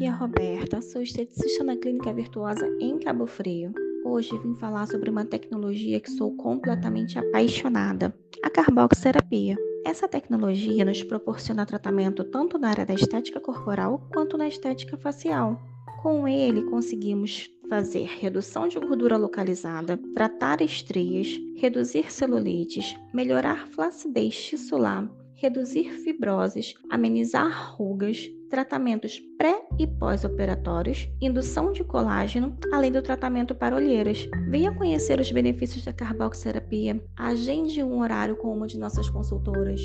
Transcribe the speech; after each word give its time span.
dia, 0.00 0.12
Roberta. 0.14 0.80
Sou 0.80 1.02
esteticista 1.02 1.62
na 1.62 1.76
Clínica 1.76 2.10
Virtuosa 2.10 2.66
em 2.80 2.98
Cabo 2.98 3.26
Frio. 3.26 3.70
Hoje 4.02 4.30
vim 4.38 4.54
falar 4.54 4.86
sobre 4.86 5.10
uma 5.10 5.26
tecnologia 5.26 6.00
que 6.00 6.10
sou 6.10 6.34
completamente 6.38 7.18
apaixonada, 7.18 8.14
a 8.42 8.48
carboxterapia. 8.48 9.58
Essa 9.84 10.08
tecnologia 10.08 10.86
nos 10.86 11.02
proporciona 11.02 11.66
tratamento 11.66 12.24
tanto 12.24 12.58
na 12.58 12.70
área 12.70 12.86
da 12.86 12.94
estética 12.94 13.38
corporal 13.38 14.00
quanto 14.10 14.38
na 14.38 14.48
estética 14.48 14.96
facial. 14.96 15.60
Com 16.02 16.26
ele, 16.26 16.62
conseguimos 16.62 17.50
fazer 17.70 18.04
redução 18.18 18.66
de 18.66 18.80
gordura 18.80 19.16
localizada, 19.16 19.96
tratar 20.12 20.60
estrias, 20.60 21.28
reduzir 21.56 22.12
celulites, 22.12 22.96
melhorar 23.14 23.68
flacidez 23.68 24.34
tissular, 24.34 25.08
reduzir 25.36 25.90
fibroses, 26.02 26.74
amenizar 26.90 27.76
rugas, 27.76 28.28
tratamentos 28.50 29.22
pré 29.38 29.62
e 29.78 29.86
pós-operatórios, 29.86 31.08
indução 31.20 31.72
de 31.72 31.84
colágeno, 31.84 32.58
além 32.72 32.90
do 32.90 33.00
tratamento 33.00 33.54
para 33.54 33.76
olheiras. 33.76 34.28
Venha 34.48 34.74
conhecer 34.74 35.20
os 35.20 35.30
benefícios 35.30 35.84
da 35.84 35.92
carboxterapia. 35.92 37.00
Agende 37.16 37.82
um 37.84 38.00
horário 38.00 38.36
com 38.36 38.52
uma 38.52 38.66
de 38.66 38.76
nossas 38.76 39.08
consultoras. 39.08 39.80